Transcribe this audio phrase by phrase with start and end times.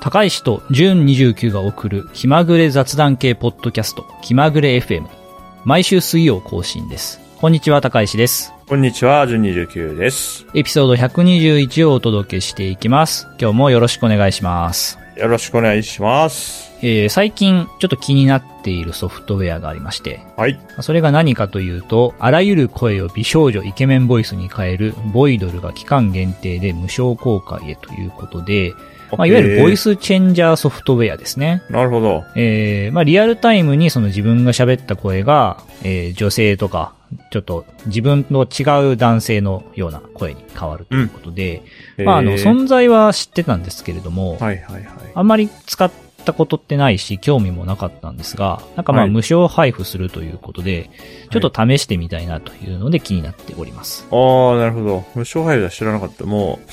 [0.00, 5.06] 高石と純29が送る気まぐれ雑談系ポッドキャスト、気まぐれ FM。
[5.66, 7.20] 毎週水曜更新です。
[7.38, 8.50] こんにちは、高石です。
[8.66, 10.46] こんにちは、純29です。
[10.54, 13.28] エピソード121をお届けしていきます。
[13.38, 14.98] 今日もよろしくお願いします。
[15.18, 16.70] よろしくお願いします。
[16.80, 20.58] えー最近ちょっと気になっているソフトウェアがありまして、はい。
[20.80, 28.72] それが何かというと、あらゆる声を美少女イケメンボイスに変えるボイドルが期間限定で無償公開へということで、
[29.16, 31.62] まあ、いわゆるボイスチェンジャーソフトウェアですね。
[31.70, 32.24] なるほど。
[32.36, 36.94] えーまあ、リアルタイムにその自分が喋った声が、えー女性とか、
[37.30, 41.62] ちょっと自分の違う男性のような声に変わるということで、
[41.98, 44.84] まあ、あの、存在は知ってたんですけれども、はいはいはい。
[45.14, 45.90] あんまり使っ
[46.24, 50.90] たことってないし、興味もなかったんですが、なんかまあはい無償配布するということで、
[51.30, 54.06] ちょっと試してみたいなというので気になっております。
[54.10, 55.04] ああ、なるほど。
[55.14, 56.24] 無償配布は知らなかった。
[56.26, 56.68] もう、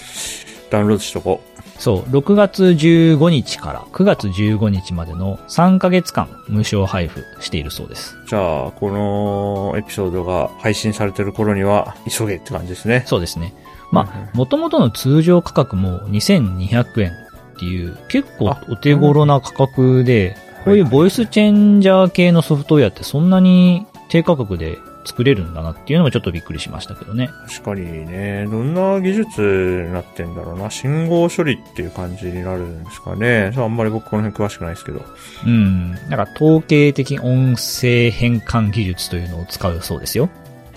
[0.70, 1.42] ダウンロードしとこ
[1.80, 8.16] そう、6月15日から9月15日までの3ヶ月間無償配布しているそうです。
[8.16, 8.28] う。
[8.28, 13.04] じゃあ、このエピソードが配信されてる頃には、急げって感じですね。
[13.06, 13.54] そうですね。
[13.92, 24.78] まあ、元々の通常価格も2200円っていう結構お手頃な価格で、こういうボイスチェンジャー系のソフトウェアってそんなに低価格で
[25.08, 27.30] 作れるんだなっていうのもちょっとびっくりしましたけどね。
[27.48, 29.42] 確かにね、どんな技術
[29.88, 30.70] になってんだろうな。
[30.70, 33.54] 信号処理っていう感じになるんですかね。
[33.56, 35.02] あんまり僕この辺詳しくないですけど。
[35.46, 35.92] うん。
[35.92, 40.30] なんか統計的音声変換技術というのを使うそうですよ。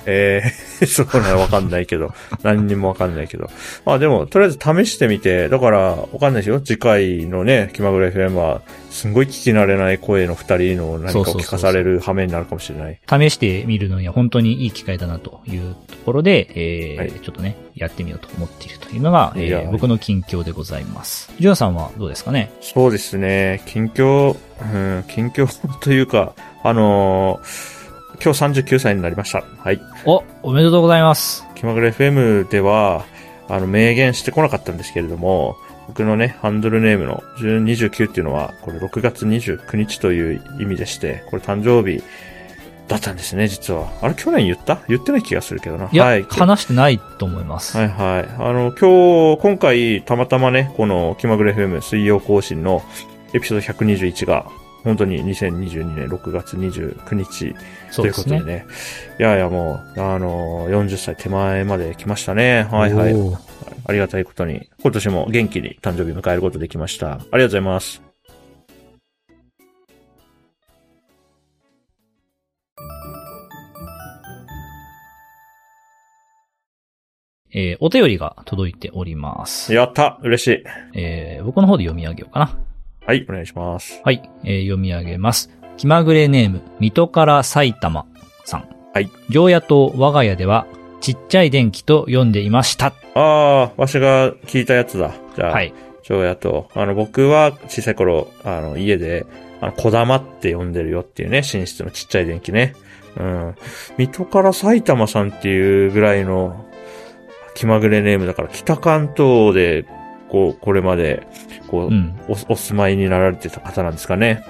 [0.07, 2.13] えー、 そうなのわかんないけど。
[2.43, 3.51] 何にもわかんないけど。
[3.85, 6.61] まあでも、とりあえず試してみて、だから、わかんないですよ。
[6.61, 13.01] 次回のね、気まぐれ FM は、すんごい聞き慣れない声の二人の何かを聞かされる羽目になるかもしれない。
[13.09, 21.33] 試してみるのには本当にいい機会だなというところで、えーはいちょっとね、やってみようと思っているというのが、えー僕の近況でございます。
[21.39, 22.51] ジュンさんはどうですかね？
[22.61, 23.63] そうですね。
[23.67, 25.47] 近況、うん、近況
[25.81, 27.80] というか、あのー
[28.23, 29.43] 今日39歳になりました。
[29.59, 29.81] はい。
[30.05, 31.47] お、おめでとうございます。
[31.55, 33.05] 気まぐれ FM では、
[33.49, 35.57] あの、明言してこなかったんですけれども、
[35.89, 42.03] 僕のね、ハンドルネームの1029っていうのは、これ6月29日という意味でして、これ誕生日
[42.87, 43.89] だったんですね、実は。
[44.03, 44.79] あれ、去年言った？
[44.89, 45.89] 言ってない気がするけどな。
[45.91, 46.23] いや、はい。
[46.25, 47.77] 話してないと思います。
[47.77, 48.29] はいはい。
[48.39, 52.83] あの、今日、今回、たまたまね、この気まぐれ FM 水曜更新の
[53.33, 54.47] エピソード121が、
[54.85, 57.55] 本当に2022年6月29日
[57.95, 58.41] ということで。
[58.43, 58.67] ね。
[59.19, 62.67] いやいや、もう、あの、40歳手前まで来ましたね。
[62.71, 63.15] はいはい。
[63.87, 67.13] ありがたいことに、今年も元気に誕生日迎えることできました。
[67.13, 68.03] ありがとうございます。
[77.53, 79.75] えーお便りが届いております。
[79.75, 80.65] やった嬉しい。
[80.95, 82.70] えー僕の方で読み上げようかな。
[83.07, 84.01] はい、お願いします。
[84.05, 85.51] はい、えー読み上げます。
[85.77, 88.07] 気まぐれネーム、水戸から埼玉
[88.45, 88.69] さん。
[88.93, 89.11] はい。
[89.31, 90.67] 常夜と我が家では、
[91.01, 92.93] ちっちゃい電気と読んでいました。
[93.15, 95.13] ああ、わしが聞いたやつだ。
[95.35, 95.73] じゃあ、はい。
[96.03, 99.27] 長屋と、あの、僕は小さい頃、あの、家で、
[99.61, 102.75] あの、小玉って呼んでるよっていうね、寝室のちっちゃい電気ね。
[103.17, 103.55] うん。
[103.97, 106.67] 水戸から埼玉さんっていうぐらいの
[107.55, 109.85] 気まぐれネームだから、北関東で、
[110.31, 111.27] こう、これまで、
[111.69, 112.19] こう、うん。
[112.29, 114.45] お、お住まいになられてた方なんですかね。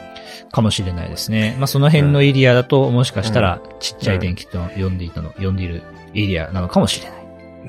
[0.53, 1.57] かもしれないですね。
[1.59, 5.83] まあ、その辺のエリアだと、もしかしたら、ちっちゃい電気と呼んでいたの、呼んでいる
[6.15, 7.21] エリアなのかもしれない。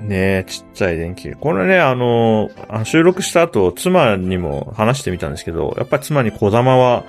[0.01, 1.31] ねえ、ちっちゃい電気。
[1.33, 2.49] これね、あの、
[2.85, 7.03] 収録した後、妻にも話してみたんですけど、やっぱり妻に小玉は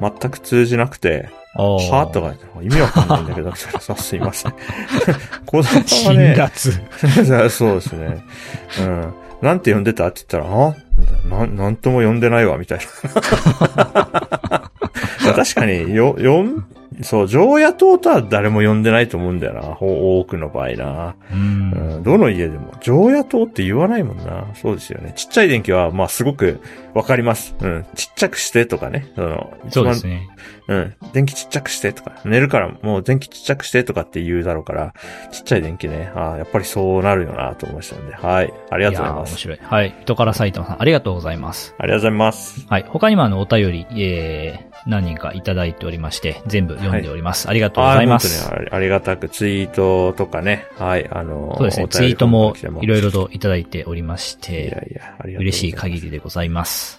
[0.00, 1.28] 全く通じなくて。
[1.54, 4.54] はぁとか意味わかんないんだけど、 さすいません。
[5.46, 7.48] 小玉は辛ね、辣。
[7.50, 8.24] そうですね。
[8.80, 9.14] うん。
[9.42, 10.76] なんて呼んでたって言ったら、あ？
[11.28, 12.84] ななんとも呼んでないわ、みたいな。
[15.34, 16.66] 確かに、よ、よん、
[17.02, 19.62] そう、常夜灯とは誰も呼んでないと思うんだよな。
[19.62, 21.14] ほ多くの場合な。
[21.32, 21.34] う。
[21.34, 24.46] うんん、どの家でも、常夜灯って言わないもんな。
[24.54, 25.12] そうですよね。
[25.14, 26.60] ちっちゃい電気は、まあ、すごく
[26.94, 27.54] わかります。
[27.60, 27.86] うん。
[27.94, 29.10] ちっちゃくしてとかね。
[29.14, 30.28] その、そうですね。
[30.68, 30.94] うん。
[31.12, 34.94] 電気ちっちゃくしてとか、寝るからもう電気ちっちゃくしてとかって言うだろうから、
[35.32, 36.12] ちっちゃい電気ね。
[36.14, 38.14] ああ、やっぱりそうなるよなと思いましたんで。
[38.14, 38.52] はい。
[38.70, 39.30] ありがとうございます。
[39.30, 39.58] 面白い。
[39.62, 39.94] はい。
[40.02, 41.74] 人から埼玉さん、ありがとうございます。
[41.78, 42.66] ありがとうございます。
[42.68, 42.84] はい。
[42.88, 47.48] 他にもあの、お便り、えー、何人かいただいておりまして、全部読んでおります。
[47.48, 48.44] ありがとうございます。
[48.44, 50.66] あー本当にありがたくツイートとかね。
[50.76, 51.08] はい。
[51.10, 51.88] あのそうですね。
[51.88, 55.40] ツイートもいろいろといただいておりましいやいて、や、ありがとうございます。
[55.42, 56.97] 嬉しい限りでございます。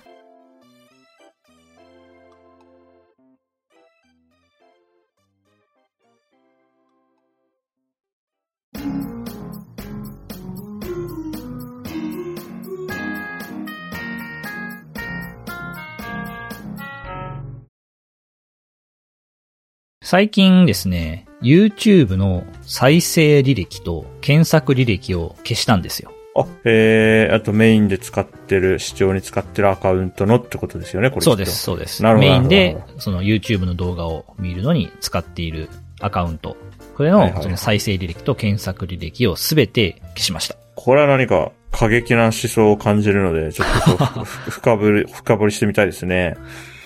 [20.11, 26.11] 最近ですね、YouTube の再生履歴と検索履歴を消したんですよ。
[26.35, 31.21] あ、えー、あとメインで使ってる、視聴に使ってるアカウントのってことですよね、これ。
[31.21, 32.01] そうです、そうです。
[32.01, 35.69] なるほどメインでその YouTube の動画を見るのに使っている
[36.01, 36.57] アカウント。
[36.95, 40.55] これの、その再生履歴と検索履歴をすべて消しました。
[40.73, 43.67] これは何か過激な思想を感じるので、ちょっ
[44.15, 46.35] と深掘り、深掘 りしてみたいですね。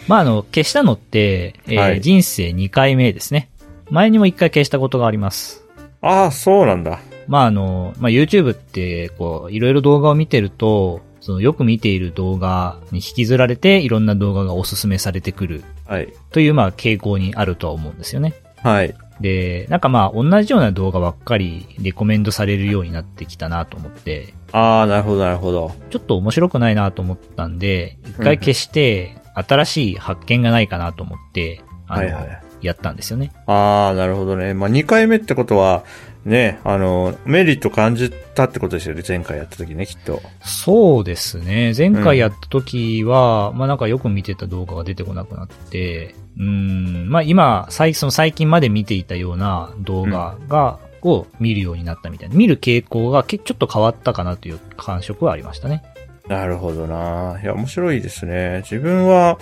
[0.08, 3.50] まあ、あの、消したのって、えーはい人生2回目ですね。
[3.90, 5.64] 前にも1回消したことがあります。
[6.02, 7.00] ああ、そうなんだ。
[7.28, 16.14] まあ、あの、まあ、YouTube って、こう、いろいろ動画を見てると、そのよく見ている動画に引きずられて、いろんな動画がおすすめされてくるはい。
[16.32, 18.34] という、まあ、傾向にあるとは思うんですよね。
[18.62, 18.94] はい。
[19.22, 25.72] で、なんかまあ、同じような動画ばっかりレコメンドされるようになってきたなと思って、ああ、なるほど、なるほど。
[25.92, 32.44] ちょっと面白くないなと思ったんで、一回消して、新しい発見がないかなと思って、あの、はいはい。
[32.62, 33.32] やったんですよね。
[33.46, 34.54] ああ、なるほどね。
[34.54, 35.84] まあ、2回目ってことは、
[36.26, 39.04] ね、あの、メリット感じたってことですよね。
[39.06, 40.22] 前回やった時ね、きっと。
[40.42, 41.74] そうですね。
[41.78, 52.36] 前回やった時は、まあなんかよく見てた動画が出てこなくなって、うん、まあ今、最その最近まで見ていたような動画が、を見るようになったみたいな。
[52.36, 55.84] 見る傾向がけちょっと変わったかなという感触はありましたね。
[56.28, 57.40] なるほどな。
[57.42, 58.62] いや、面白いですね。
[58.64, 59.38] 自分は、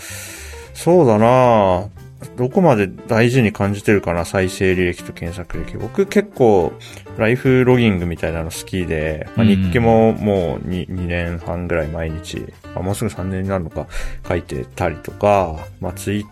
[0.73, 1.89] そうだな。
[2.37, 5.77] どこまで大事に感じてるかな、再生履歴と検索履歴。
[5.77, 6.73] 僕結構、
[7.17, 12.45] ライフロギングみたいなの好きで、まあ、うん日記ももう 2, 2年半ぐらい毎日、
[12.75, 13.87] あもうすぐ3年になるのか、
[14.27, 16.25] 書いてたりとか、まあ、ツイ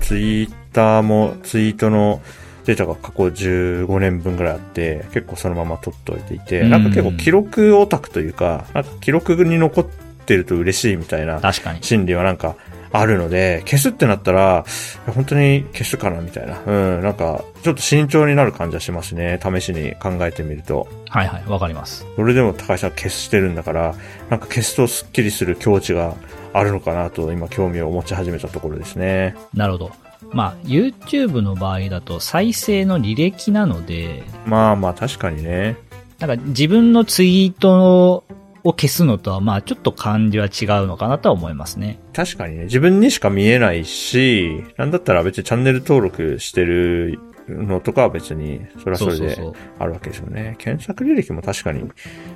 [0.00, 2.20] ツイッターもツイートの
[2.64, 9.84] データが過去15年分ぐらいあって、結構そのまま取っておいていて、うんなんか結構記録オタクというか、なんか記録に残っ
[10.26, 11.82] てると嬉しいみたいな確かに。
[11.82, 12.56] 心理はなんか
[12.92, 14.64] あるので、消すってなったら、
[15.06, 16.60] 本当に消すかなみたいな。
[16.64, 19.40] うん、なんか、ちょっと慎重になる感じはしますね。
[19.42, 20.86] 試しに考えてみると。
[21.08, 22.06] はいはい、わかります。
[22.16, 23.94] それでも高橋さん消してるんだから、
[24.28, 26.14] なんか消すとスッキリする境地が
[26.52, 29.34] あるのかなと、今興味を持ち始めたところですね。
[29.54, 30.01] なるほど。
[30.32, 35.76] まあ、YouTube の場合だと再生の履歴なので、まあまあ確かにね。
[36.18, 38.24] なんか自分のツイート
[38.64, 41.98] を消すのとは、まあちょっと感じは違うのかなとは思いますね。
[42.12, 47.18] 確かにね、自分にしか見えないし、なんだったら別にチャンネル登録してる
[47.48, 49.36] のとかは別に、それはそれで。
[49.78, 50.54] あるわけですよね。
[50.58, 51.84] 検索履歴も確かに、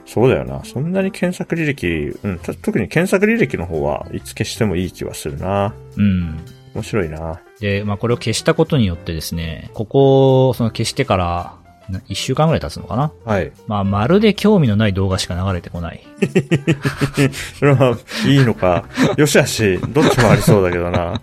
[0.05, 0.65] そうだよな。
[0.65, 5.75] そんなに検索履歴、うん、た特に検索履歴の方はいつ消してもいい気はするな。
[5.97, 6.39] うん。
[6.77, 7.41] 面白いな。
[7.59, 11.55] で、まあこれを消したことによってですね、ここ、その消してから、
[11.89, 13.13] な一週間ぐらい経つのかな？
[13.25, 13.53] はい。
[13.67, 16.05] まあまるで興味のない動画しか流れてこない。
[17.59, 17.97] それは
[18.27, 18.85] いいのか。
[19.17, 21.21] よしあし、どっちもありそうだけどな。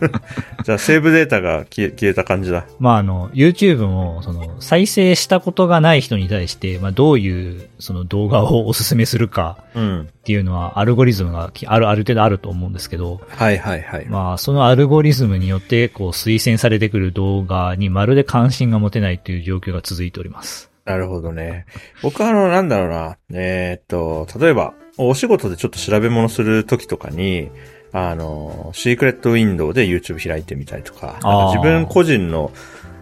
[0.64, 2.66] じゃあセーブデータが消え消えた感じだ。
[2.78, 10.00] まああの、YouTube も、その、再生したことがない人に対して、まあどういう、その動画をおすすめするかうん。
[10.02, 14.06] っていうのは、アルゴリズムがきある、ある程度あると思うんですけど、はいはいはい。
[14.06, 20.75] まあそのアルゴリズムによって、こう推薦されてくる動画にまるで関心が持てないという状況が続いております。
[20.86, 21.66] なるほどね。
[22.02, 23.18] 僕はあの、なんだろうな。
[23.32, 27.50] えーっと、例えば、お仕事でちょっと調べ物するときとかに、
[27.92, 32.52] あの、シークレットウィンドウで YouTube 開いてみたりとか、か自分個人の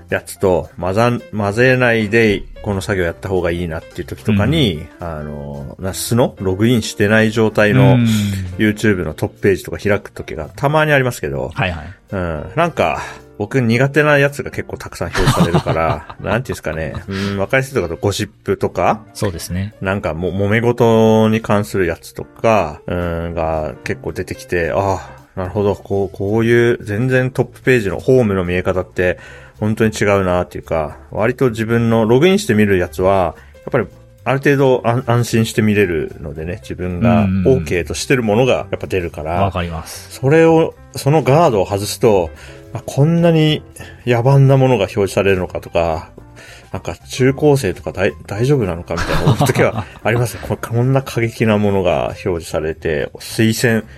[0.08, 8.06] やつと混ざん、混ぜないでこの作業やった方がいいなっていう時とかに、あの、な素のログインしてない状態のうん
[8.56, 11.94] YouTube のトップページとか開く時がたまにありますけど、はいはい。
[12.12, 12.52] うん。
[12.56, 13.02] なんか、
[13.38, 16.94] 僕苦手なやつが結構たくさん表示されるから、 なんていうんですかね。
[17.08, 19.74] うん、わかりやすいとかとゴシップとか、そうですね。
[19.80, 25.00] なんかも、揉め事に関するやつとか、うん、が結構出てきて、あ
[25.36, 29.18] あ、なるほど、こう、こういう全然トップページのホームの見え方って
[29.58, 33.86] 本当に違うなっていうか、割と自分のログインして見るやつは、やっぱり
[34.24, 40.12] ある程度安安心して見れるのでね、自分がうん OK としてるものがやっぱ出るから、わかります。
[40.12, 42.30] それを、そのガードを外すと、
[42.74, 43.62] あこんなに
[44.04, 46.10] 野蛮なものが表示されるのかとか、
[46.72, 50.58] なんか中高生とか大大丈夫なのかみたいな思う時はありますね。
[50.60, 53.88] こんな過激なものが表示されて、推薦、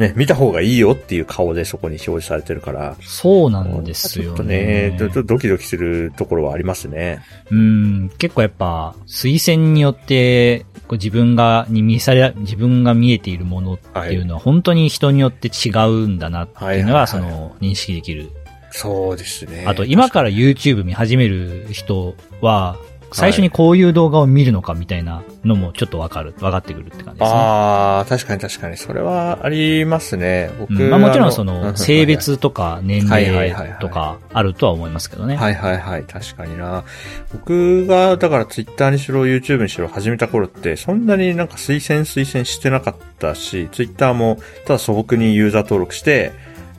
[0.00, 4.96] ね、見た方がいいよっていう顔でそこに表示されてるから、そうなんですよちょっとねね、。
[4.98, 7.22] ちょっとドキドキするところはありますね。
[7.50, 18.30] うん、結構やっぱ、推薦によって、こう自分が、に見され、自分が見えているものっていうのは本当に人によって違うんだなっていうのが、その、認識できる。
[18.72, 19.64] そうですね。
[19.66, 22.76] あと、今から YouTube 見始める人は、
[23.12, 27.38] 最初にこういう動画を見るのかみたいなのもちょっとわかる、わかってくるって感じですね。
[27.38, 28.76] ああ、確かに確かに。
[28.76, 30.50] それはありますね。
[30.58, 35.36] 僕、うんまあもちろんそあの、性別とか 年齢とかあるとは思いますけどね。
[35.36, 36.84] はいはいはい、確かにな。
[37.32, 46.32] 僕が、だからツイッターにしろ YouTube にしろ始めた頃って、そんなになんか推薦推薦してなかったし、ツイッターもただ素朴にユーザー登録して、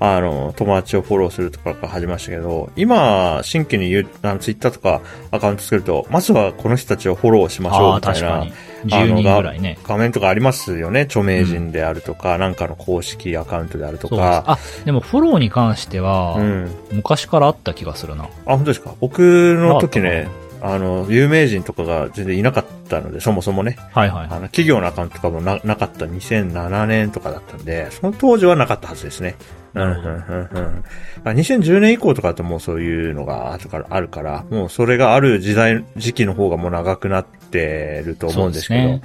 [0.03, 8.53] あの、友達をフォローするとかから始めましたけど、今、新規にあのツイッターとかアカウント作ると、まずはこの人たちをフォローしましょうああ、みたいな確かに。
[8.83, 9.77] 10人ぐらいね。
[9.83, 11.01] 画面とかありますよね。
[11.01, 14.09] 著名人であるとか、なんかの公式アカウントであると。
[14.09, 14.43] か。
[14.47, 16.71] あ、でもフォローに関しては、うん。
[16.91, 18.23] 昔からあった気がするな。
[18.23, 18.95] あ、本当ですか？
[18.99, 20.27] 僕の時ね、
[20.61, 29.35] あの、有名人とかが全然いなかったので、そもそもね、はいはいあの、企業のアカウントとかもななかった2007年とかだったんで、その当時はなかったはずですね。
[29.73, 30.83] うんうんうんうん
[31.23, 39.01] あ2010年以降とかだともうそういうのが後からあるから、もうそれがある時代、時期の方がもう長くなってると思うんですけ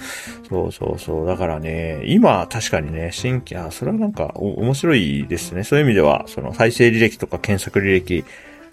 [0.49, 0.49] ど。
[0.49, 1.27] そうそうそう。
[1.27, 5.63] だからね、今確かにね、新規、あ、それはなんかお面白いですね。
[5.63, 8.25] そういう意味では、その再生履歴とか検索履歴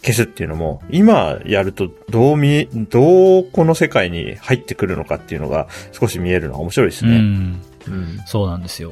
[0.04, 7.18] 消すっていうのも、今やるとどう見、どうこの世界に入ってくるのかっていうのが少し見えるのは面白いですうね。
[7.18, 7.62] ん。
[7.88, 8.20] うん。
[8.26, 8.92] そうなんですよ。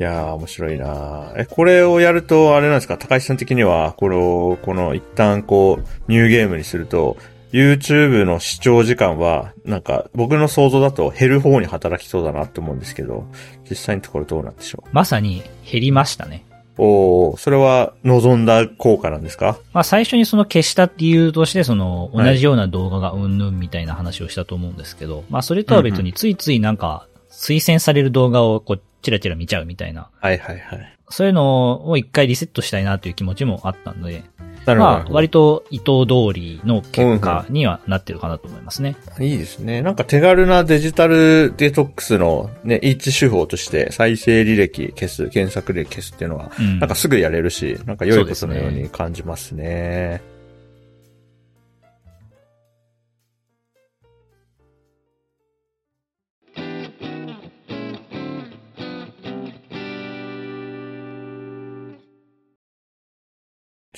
[0.00, 7.16] いやー、面白いなえ、これをやると、あれなんですか、高橋さん的には、これを、この一旦こう、ニューゲームにすると、
[7.52, 13.24] YouTube の視聴時間は、なんか、僕の想像だと減る方に働きそうだなって思うんですけど、
[13.68, 16.44] 実際のところどうなんでしょまさに減りましたね。
[16.78, 19.58] うおー、それは望んだ効果なんですか？
[19.72, 30.94] まあ最初にその消したっていうとして、そのはい同じような動画がうんぬんみたいな話をしたと思うんですけど、まあそれとは別についついなんか推薦される動画をこうチラチラ見ちゃうみたいな、はいはいはい。
[31.10, 34.24] そういうのを一回リセットしたいなという気持ちもあったので、
[34.68, 34.92] なるほど。
[34.92, 38.96] まあ割と意図通りの結果にはなってるかなと思いますね。
[39.18, 39.82] いいですね。
[39.82, 46.78] なんか手軽なデジタルデトックスのね、一手法として再生履歴消す、検索履歴消すっていうのは、うん。
[46.78, 50.20] なんかすぐやれるし、なんか良いことのように感じますね。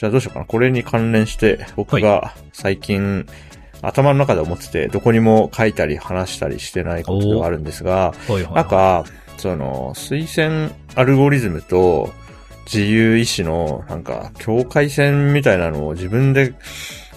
[0.00, 0.46] じゃあどうしようかな。
[0.46, 3.26] これに関連して、僕が最近、
[3.82, 8.14] 頭の中で思ってて、どこにも書いたり話したりしてないことではあるんですが、
[8.54, 9.04] なんか、
[9.36, 12.10] その、推薦アルゴリズムと
[12.64, 16.54] 自由意志の、なんか、境界線みたいなのを自分で、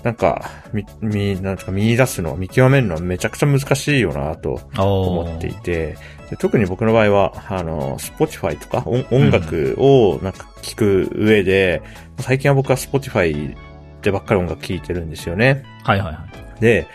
[0.04, 11.82] なんか、み、み、なんとか見出すの、見極めるのはめちゃくちゃ難しいよなと思思っていて、で特に僕の場合は、あの、Spotify とか音音楽をなんか聞く上で、
[12.20, 13.56] 最近は僕は Spotify
[14.02, 15.64] でばっかり音楽聴いてるんですよね。
[15.84, 16.26] はいはいは
[16.58, 16.62] い。
[16.62, 16.88] で、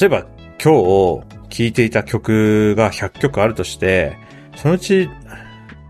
[0.00, 0.26] 例えば
[0.62, 4.16] 今日聴いていた曲が100曲あるとして、
[4.56, 5.08] そのうち、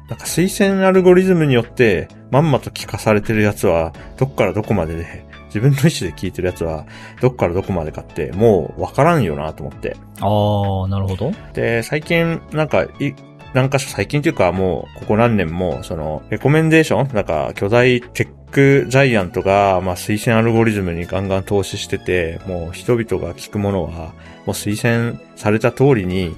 [0.08, 6.86] なんか推薦アルゴリズムによってまんまと聞かされてるやつは、どっからどこまでで、自分の意思で聞いてるやつは、
[7.20, 9.96] どっからどこまでかって、もうわからんよなと思って。
[10.20, 11.32] あー、なるほど。
[11.54, 13.14] で、最近、なんか、い、
[13.54, 24.12] 何か所最近というかもう、ここ何年も、その、レコメンデーションなんか、巨大テックジャイアントが、まあ、推薦アルゴリズムにガンガン投資してて、もう人々が聞くものは、も
[24.48, 26.34] う推薦された通りに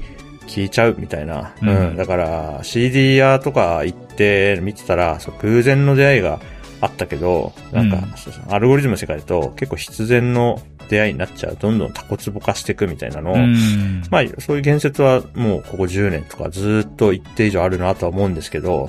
[0.46, 1.54] 聞いちゃうみたいな。
[1.62, 1.96] ううんん。
[1.96, 6.40] だから、CD 屋とか行って見てたら、そう偶然の出会いが
[6.80, 8.08] あったけど、なんか、うん
[8.50, 11.56] アルゴリズムの世界だと結構必然の出会いになっちゃう。
[11.60, 14.02] どんどんタコツボ化していくみたいなのを、うん。
[14.10, 18.88] まあ、そういう言説はもうここ10年とかずっと一定以上あるなとは思うんですけど、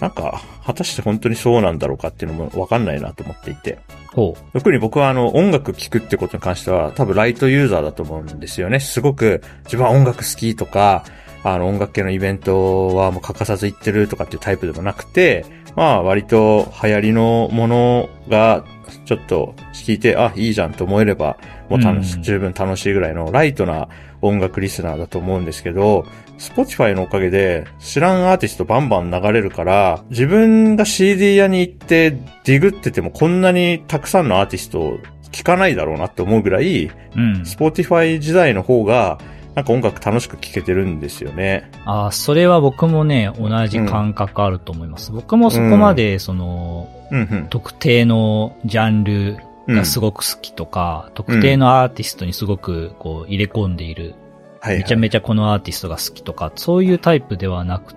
[0.00, 3.78] なんか、果たして本当にそうなんだろうかっていうのもわかんないなと思っていて。
[4.14, 8.80] ほ特に僕はあの音楽聴くってことに関しては多分ライトユーザーだと思うんですよね。
[8.80, 11.04] すごく自分は音楽好きとか、
[11.44, 15.44] あの音楽系のイベントはもう欠かさず行ってるとかっていうタイプでもなくて、
[15.78, 18.64] まあ割と流行りのものが
[19.04, 23.88] ちょっと聞いて、あ、いいじゃんと思えれば、もう楽しうん十分楽しいぐらいのライトな
[24.20, 26.04] 音楽リスナーだと思うんですけど、
[26.36, 32.10] Spotify のおかげで知らんアーティストバンバン流れるから、自分が CD 屋に行って
[32.42, 34.98] ディグっててもこんなにたくさんのアーティストを
[35.30, 36.90] 聞かないだろうなって思うぐらい、う。
[37.14, 37.42] うん。
[37.42, 39.20] Spotify 時代の方が
[39.58, 41.68] なんか音楽楽しく聴けてるんですよね。
[41.84, 45.10] ああ、それは僕もね、同じ感覚あると思います。
[45.10, 47.46] 僕もそこまで、その、うんうん。
[47.50, 54.14] 特定のジャンルがすごく好きとか、特定のアーティストにすごくこう入れ込んでいる、
[54.60, 54.78] はい、はい。
[54.78, 57.96] めちゃめちゃこのアーティストが好きとか、そういうタイプではなく、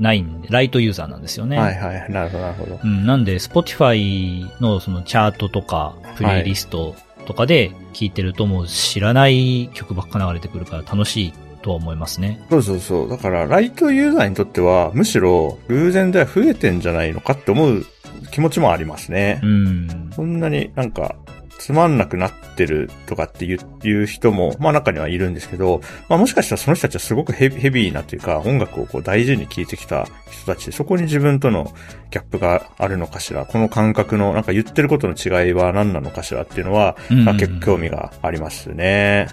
[0.00, 1.58] ないんで、ライトユーザーなんですよね。
[1.58, 2.10] はいはい。
[2.10, 2.80] なるほどなるほど。
[2.82, 12.44] うん、なんで、Spotify のそのチャートとか、プレイリストとかで聴いてるともう知らない曲ばっか流れてくるから楽しいとは思いますね。
[12.50, 13.08] そうそうそう。
[13.08, 17.86] だから、ライトユーザーにとっては、むしろ偶然では増えてんじゃないのかって思う
[18.30, 19.40] 気持ちもありますね。
[19.42, 20.10] うん。
[20.14, 21.16] そんなになんか、
[21.64, 25.80] つまんなくなってるとかっていう人も、まあ中にはいるんですけど、
[26.10, 31.72] まあもしかしたらその人たちはすごくヘビーなというか、音楽をこう大事に聴いてきた人たちで、そこに自分との
[32.10, 39.28] ギャップがあるのかしら、この感覚の、なんか言ってることの違いは何なのかしらっていうのは、うんまあ結構興味がありますね。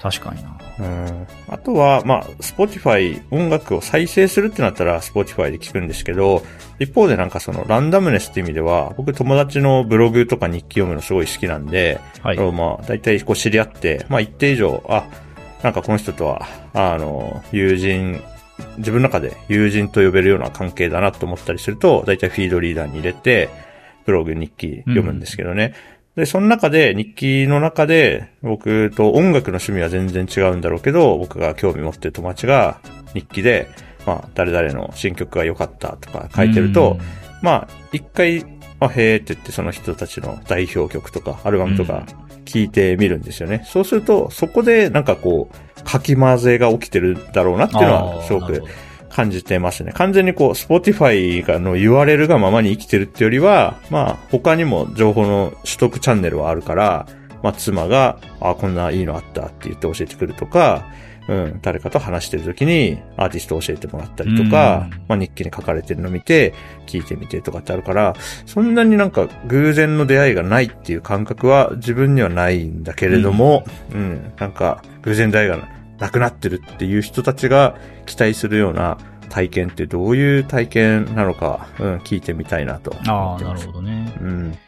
[0.00, 0.57] 確かにな。
[0.80, 6.42] うんあとは、まあ、Spotify 音楽を再生するってなったら Spotify で聞くんですけど、
[6.78, 12.38] 一方でなんかそのランダムネスって意味では、僕友達のブログとか日記読むのすごい好きなんで、はい。
[12.52, 15.04] まあ、大体こう知り合って、まあ一定以上、あ、
[15.62, 18.22] なんかこの人とは、あの、友人、
[18.78, 23.48] 自分の中で友人と呼べるような関係だなと思ったりすると、大体フィードリーダーに入れて、
[24.04, 25.74] ブログ、日記読むんですけどね。
[26.18, 32.80] で、その中で、日記の中で、僕と音楽の趣味は全然違うんだろうけど、僕が興味持ってる友達が
[33.14, 33.68] 日記で、
[34.04, 36.98] まあ、誰々の新曲が良かったとか書いてると、
[37.40, 38.44] まあ、一回、
[38.80, 42.04] あ、へーって言ってその人たちの代表曲とか、アルバムとか
[42.44, 43.62] 聞いてみるんですよね。
[43.64, 48.64] そうすると、そこでなんかこう、かき混ぜが起きてるだろうなっていうのは、すごく
[49.10, 49.92] 感じてますね。
[49.92, 57.06] 完全にこう、Spotify がの言われるがままに生きてるってよりは、まあ、他にも情報の取得チャンネルはあるから、
[57.42, 60.86] まあ、妻が、あ、こんないいのあったって言って教えてくるとか、
[61.28, 66.54] うん、誰かと話してる時にアーティストを教えてもらったりとか、うんまあ日記に書かれてるの見て、
[66.86, 68.14] 聞いてみてとかってあるから、
[68.46, 77.76] そんなになんか偶然の出会いがないっていう感覚は自分にはないんだけれども、うん、なんか偶然出会いがなくなってるっていう人たちが
[78.06, 83.42] 期待するような体験ってどういう体験なのか、うん、聞いてみたいなとああ。
[83.42, 84.16] なるほどね。
[84.20, 84.58] うん。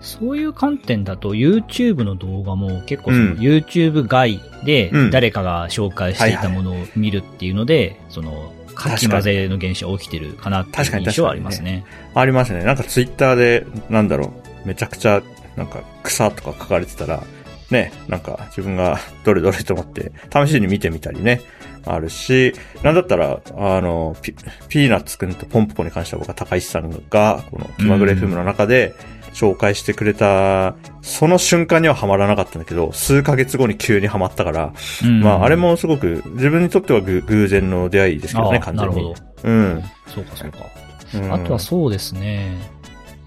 [0.00, 11.84] そういう観点だと YouTube の動画も結構そのうん YouTube 外でうん誰かが紹介していたものを見るっていうので、その、かき混ぜの現象が起きてるかなっていう印象はありますね。
[12.14, 12.64] ありますね。
[12.64, 14.32] なんかツイッターで、なんだろ
[14.64, 15.22] う、めちゃくちゃ、
[15.56, 17.22] なんか草とか書かれてたら、
[17.70, 21.40] ね、なんか自分が どれどれと思って、試しに見てみたりね、
[21.86, 22.52] あるし、
[22.82, 24.34] なんだったら、あの、ピ
[24.68, 28.94] ピーナッツくんとポンポコに関しては僕は高石さんが、この気まぐれ FM の中で
[29.32, 34.72] 紹介してくれた、その瞬間にはハマらなかったんだけど、数ヶ月後に急にハマったから、
[35.04, 38.94] うんまああれもすごく自分にとってはぐ偶然の出会いですけどね、完全に。
[38.94, 39.14] なるほど。
[39.44, 39.82] うん。
[40.06, 40.58] そうかそうか。
[40.58, 42.56] うんあとはそうですね。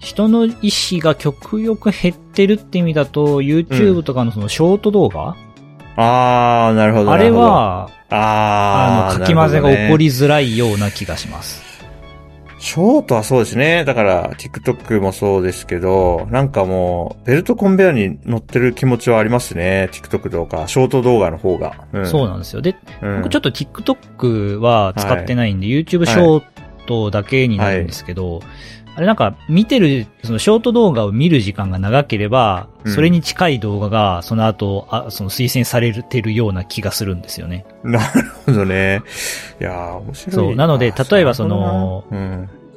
[0.04, 5.36] 人の意思が極力減ってるって意味だと、YouTube とかのそのショート動画、
[5.96, 7.12] あー、なるほど。
[7.12, 10.06] あれは、あーあの、かき混ぜが起こり。
[10.06, 11.64] りづらいような気がします。
[12.60, 13.86] ショートはそうですね。
[13.86, 19.90] だから、TikTok もそうですけど、なんかもう、ベルトコンベアに乗ってる気持ちはありますね。
[19.92, 21.86] TikTok とか、ショート動画の方が。
[21.94, 22.62] うん、そうなんですよ。
[22.62, 26.44] で、うん僕ちょっと TikTok は使ってないんで、YouTube ショー
[26.88, 28.42] トだけになるんですけど、
[28.96, 37.66] あれなんか見てる、そのショート動画を見る時間が長ければ、うんそれに近い動画がその後、あその推薦されてるような気がするんですよね。
[37.84, 39.02] なるほどね。
[39.62, 40.36] いやー、面白い。
[40.36, 42.04] そうなのであ例えばその。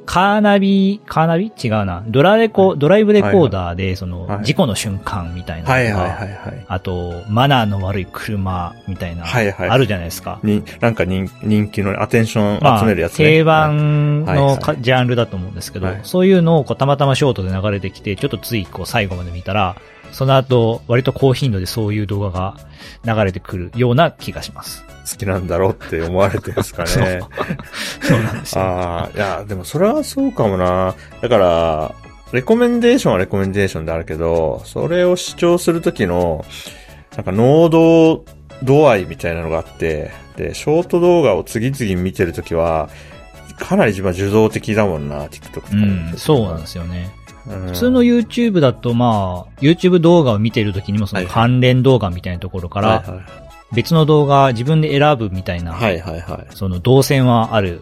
[0.07, 1.51] カーナビ、カーナビ？
[1.61, 2.01] 違うな。
[2.07, 6.65] ドラレコ、ドライブレコーダーで、その、はい事故の瞬間みたいなはいはいはいはい。
[6.67, 10.39] あと、マナーの悪い車みたいな、はいはいあるじゃないですか。
[10.43, 13.25] に、なんか人人気のアテンションまあ集めるやつね。
[13.25, 19.75] 定番はいはいジャンルだと思うんですけど、はいそういうのをこうたまたまショートで流れてきて、ちょっとついこう最後まで見たら、
[20.11, 22.57] その後、割と高頻度でそういう動画が
[23.05, 24.83] 流れてくるような気がします。
[25.09, 26.89] 好きなんだろうって思われてるんですかね。
[28.01, 28.63] そうなんですよ。
[28.63, 30.95] ああ、いや、でもそれはそうかもな。
[31.21, 31.95] だから、
[32.33, 36.43] レコメンデーションはレコメンデーションであるけど、それを主張するときの、
[37.15, 38.25] なんか能動
[38.63, 42.89] 度合いみたいなのがあって、で、ショート動画を次々見てるときは、
[43.57, 47.09] かなり自分は受動的だもんな、TikTok とかうもん、そうなんですよね。
[47.49, 53.03] うん普通の YouTube だとまあ、YouTube 動画を見てるときにもその関連動画みたいなところから、
[53.73, 56.55] 別の動画自分で選ぶみたいな、はいはいはい。
[56.55, 57.81] その動線はある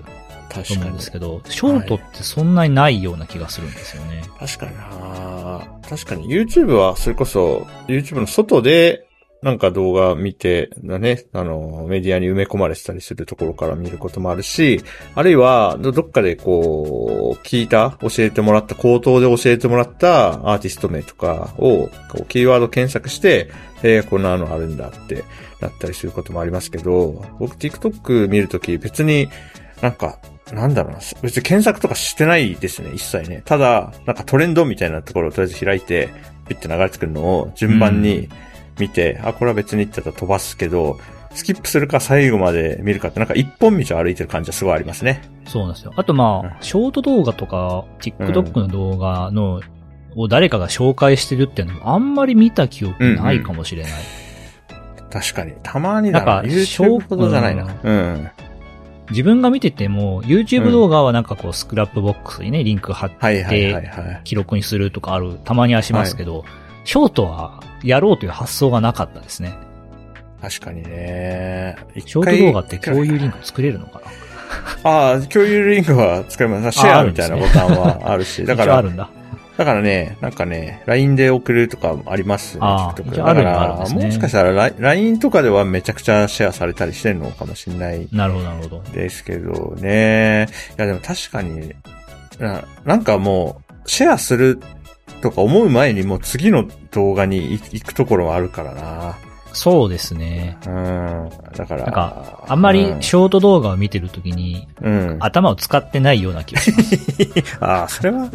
[0.49, 0.93] と思うん。
[0.93, 4.23] ですけど、ショートってそんなにないような気がするんですよね。
[4.39, 9.04] 確かにな確かに YouTube はそれこそ YouTube の外で
[9.45, 23.51] なんか動画見て、だね、あの、メディアに埋め込まれてたりするところから見ることもあるし、あるいは、どっかでこう、聞いた、教えてもらった、口頭で教えてもらったアーティスト名とかを、こう、キーワード検索して、
[23.83, 25.23] えー、こんなのあるんだって
[25.61, 29.29] なったりすることもありますけど、僕 TikTok 見るとき別に
[29.79, 30.17] なんか、
[30.51, 30.99] なんだろうな。
[31.21, 33.43] 別に検索とかしてないですね、一切ね。
[33.45, 36.09] ただ、なんかトレンドみたいなところをとりあえず開いて、
[36.47, 38.29] ピッて流れてくるのを順番に
[38.79, 40.99] 見て、あ、これは別にって言ったら飛ばすけど、
[41.33, 45.21] スキップするか最後まで見るかってなんか一本道を歩いてる感じはすごいありますね。
[45.45, 45.93] そうなんですよ。
[45.95, 49.61] あとまあ、うんショート動画とか、TikTok の動画の、
[50.15, 53.91] を誰かが紹介してるっていうのもあんまり見た記憶ないかもしれない。
[55.11, 55.53] 確かに。
[55.61, 56.25] たまにだな。
[56.25, 57.63] なんか YouTube ほどじゃないな。
[57.65, 58.29] ううん。
[59.11, 64.21] 自分が見てても、YouTube 動画はなんかこう、 Scrapbox にね、リンク貼っはいはいはいて、はい。
[64.23, 66.43] 記録にするとかある、たまにはしますけど、
[66.85, 69.53] ショートはやろうという発想がなかったですね。
[70.41, 71.75] 確かにね。
[71.95, 74.11] ショート動画って共有リンク作れるのかな？
[74.83, 76.79] ああ、共有リンクは使います。
[76.79, 78.45] シェアみたいなボタンはあるし。
[78.45, 79.09] だから、あるんだ。
[79.57, 82.59] だからね、なんかね、LINE で送るとかもありますね。
[82.61, 88.83] ああはだから、もしかしたら LINE とかではめちゃくちゃシェアされたりしてるのかもしれないなるほど、なるほど。
[88.93, 90.47] ですけどね。
[90.77, 91.73] いやでも確かに、
[92.37, 94.59] ななんかもう、シェアする
[95.21, 99.17] とか思う前にもう次の動画に行行くところはあるからな。
[99.55, 100.57] そうですね。
[100.67, 101.29] うん。
[101.55, 101.83] だから。
[101.83, 105.09] なんか、あんまりショート動画を見てるときに、うん。
[105.09, 107.57] うん頭を使ってないような気がします。
[107.63, 108.29] ああ、それは、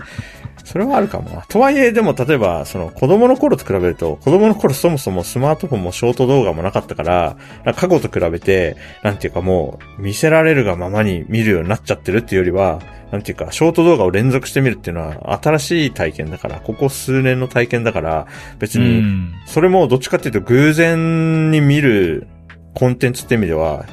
[0.64, 1.42] それはあるかもな。
[1.48, 18.26] とはいえ、でも例えば、その子供の頃と比べると、子供の頃そもそもスマートフォンもショート動画もなかったから、なんか過去と比べて、なんていうかもう、見せられるがままに見るようになっちゃってるっていうよりは、なんていうか、ショート動画を連続して見るっていうのは新しい体験だから、ここ数年の体験だから、
[18.58, 19.34] 別うに、ん。
[19.46, 22.28] それもどっちかっていうと偶然に見る
[22.74, 23.84] コンテンツって意味では、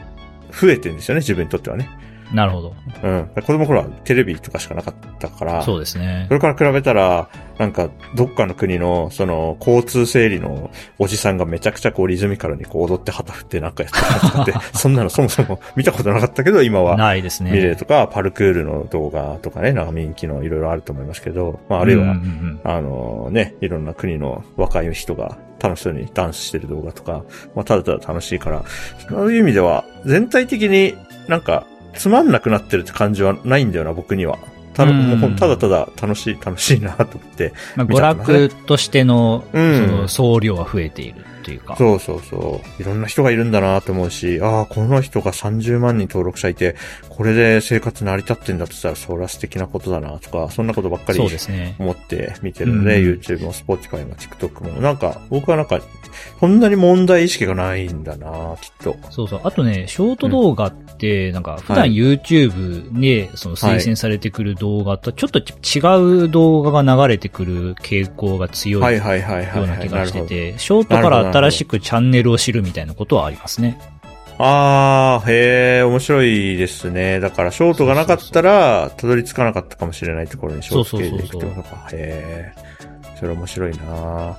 [0.52, 1.90] 増えてるんですよね、自分にとってはね。
[2.34, 2.76] なるほど。
[3.04, 3.30] うん。
[3.36, 6.34] 子供の頃はテレビとかしかなかったから、そうですねそ。
[6.34, 17.52] れから比べたら、なんか、どっかの国の、その、交通整理のおじさんがめちゃくちゃこう、リズミカルにこう、踊って旗振ってなんかやってるとかって、 そんなのそもそも見たことなかったけど、今はないですね。
[17.52, 22.16] 見れるとか、パルクールの動画とかね、なんか人気のいろいろあると思いますけど、まあ、あるいは、
[22.63, 27.24] あのね、いろんな国の若い人が楽しそうにダンスしてる動画とか、
[27.56, 28.63] まあ、ただただ楽しいから、
[29.10, 30.96] そういう意味では、全体的に
[31.28, 31.66] なんか、
[31.98, 34.38] つまんなくなってるって感じはないんだよな、僕には。
[34.74, 37.52] ただ、うんもうただただ楽しい、楽しいなと思って。
[37.76, 41.76] まあ、娯楽としての、うんその、総量は増えているというか。
[41.78, 42.82] そうそうそう。
[42.82, 46.76] いろんな人がいるんだなと思うし、ああ、この人が30万人登録者いて、
[47.10, 51.76] これで生活成り立ってんだって言ったら、それは素敵なことだなとか、そんなことばっかりね。
[51.80, 55.80] 思って見てるので、うん YouTube も Spotify も TikTok も、なんか、僕はなんか、
[56.40, 58.96] そんなに問題意識がないんだなきっと。
[59.10, 59.42] そうそう。
[59.44, 60.87] あとね、ショート動画って、
[61.34, 69.70] なんか、普段はい YouTube で、その推薦されてくる動画と、ちょっと違う動画が流れてくる傾向が強いよはいはいはいはいうはい。
[69.70, 73.80] な気がしてて、ショートから新しくチャンネルを知るみたいなことはありますね。
[74.40, 77.20] あー、へー、面白いですね。
[77.20, 81.90] だから、ショートがなかったら、たどり着かなかったかもしれないところにショート系で行くってことか。
[81.92, 82.68] へー。
[83.18, 84.38] それ面白いな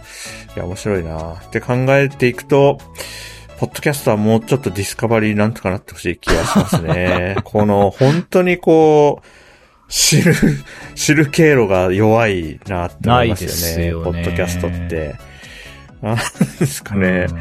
[0.55, 2.79] いや、面白いなって考えていくと、
[3.59, 7.37] ポッドキャストはもうちょっとディスカバリーなんとかなってほしい気がしますね。
[7.45, 10.35] この、本当にこう、知る、
[10.95, 13.57] 知る経路が弱いなって思いますよね。
[13.57, 15.17] すよねポッドキャストって。
[16.01, 17.27] なんですかね。
[17.31, 17.39] うん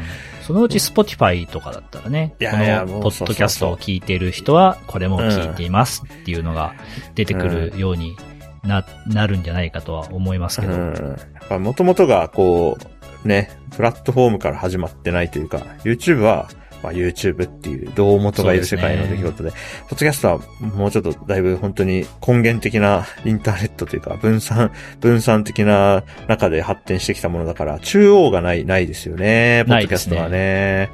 [0.48, 6.72] そのうち Spotify とかだったらね、いやいやこのポッドキャストを聞いてる人は、これも聞いていますっていうのが
[7.14, 8.16] 出てくるように
[8.64, 10.72] な、なるんじゃないかとは思いますけど。
[10.72, 11.18] うん。
[11.34, 16.48] やっぱ元々がこう、ね、プラットフォームから始まってないというか、YouTube は、
[16.82, 30.90] まあ、YouTube っていう胴元がいる世界の出来事で、ポッドキャストはもうちょっとだいぶ本当に根源的なインターネットというか、分散、分散的な中で発展してきたものだから、中央がない、ないですよね、ポッドキャストはね。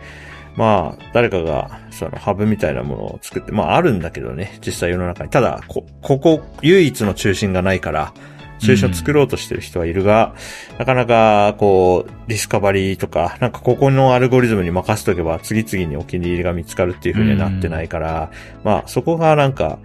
[0.57, 5.31] まあ、誰かが、その、ハブみたいなものを作って、まあ、あるんだけどね、実際世の中に。
[5.31, 8.13] ただ、こ、ここ、唯一の中心がないから、
[8.59, 10.35] 中心を作ろうとしてる人はいるが、
[10.79, 18.31] なかなか、こう、ディスカバリーとか、なんかここのアルゴリズムに任せとけば、次々にお気に入りが見つかるっていう風にはなってないから、
[18.62, 19.79] まあ、そこがなんか、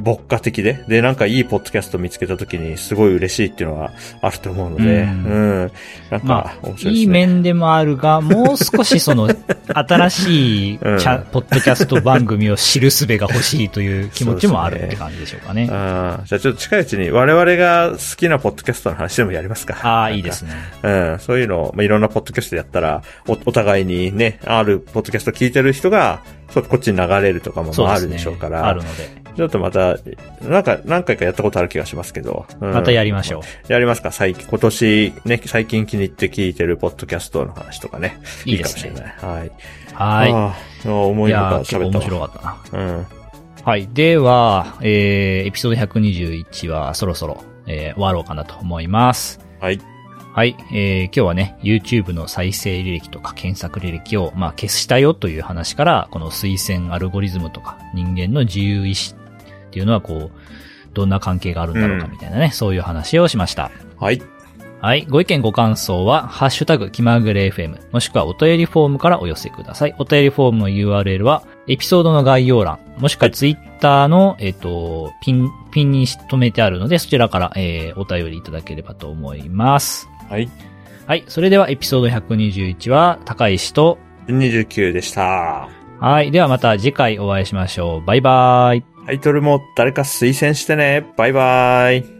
[0.00, 5.72] 牧歌的で、で、なんかいいポッドキャスト見つけた時にすごい嬉しいっていうのはあると思うので、ううんん。
[6.10, 6.92] なんまか、面あ、白いですね。
[6.92, 9.28] いい面でもあるが、もう少しその、
[9.72, 15.68] 新しいチうんャ、ポッドキャスト番組を知る術が欲しいという気持ちもあるって感じでしょうかね。
[15.70, 19.76] ああ、じゃあちょっと近いうちに我々が好きなポッドキャストの話でもやりますか。
[19.82, 20.52] ああ、いいですね。
[20.82, 29.19] うん、そういうのを、まあ、いろんなポッドキャストやったら、お、お互いにね、あるポッドキャスト聞いてる人が、そうこっちに流れるとかもまああるでしょうから、あるので。
[29.40, 29.96] ちょっとまた、
[30.42, 33.72] なんか、何回かやったことある気がしますけど、うんまたやりましょう。
[33.72, 38.20] やりますか最近、今年ね、最近気に入って聞いてるポッドキャストの話とかね。
[38.44, 39.38] いいですねかもしれない。
[39.38, 39.50] はい。
[39.94, 40.32] はい。
[40.32, 42.04] ああ思いのほかいやー、結構面喋ったわ。
[42.04, 42.84] 白かったな。
[42.84, 43.06] うん。
[43.64, 43.88] はい。
[43.94, 49.40] では、えー、エピソード121はそろそろ、えー、終わろうかなと思います。
[49.58, 49.78] はい。
[49.78, 49.90] はい。
[50.32, 59.16] はい、えー、今日はね、YouTube の再生履歴とか検索履歴を、まあ、消したよという話から、この推薦アルゴリズムとか、人間の自由意志
[59.70, 60.40] っていうのは、こう、
[60.94, 63.70] どんな関係があるんだろうかみたいなね、そういう話をしました。
[63.98, 64.20] はい。
[64.80, 65.06] はい。
[65.08, 69.94] ご意見ご感想は、ハッシュタグ気まぐれ FM、もしくはお便りフォームからお寄せください。
[69.98, 80.08] お便りフォームの URL は、エピソードの概要欄、もしくはツイッターの、えっ、と、ピン、ピンに留めてあるので、そちらから、えー、お便りいただければと思います。
[80.30, 80.50] はい。
[81.06, 81.24] はい。
[81.28, 85.68] それではエピソード121は、高石と、29でした。
[86.00, 86.30] はい。
[86.30, 88.04] ではまた次回お会いしましょう。
[88.06, 88.89] バイバーイ。
[89.06, 91.12] タイトルも誰か推薦してね。
[91.16, 92.19] バイバイ。